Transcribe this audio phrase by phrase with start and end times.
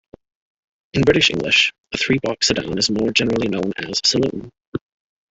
[0.93, 4.49] In British English, a three-box sedan is more generally known as a saloon.